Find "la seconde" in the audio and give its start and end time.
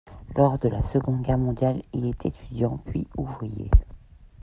0.67-1.21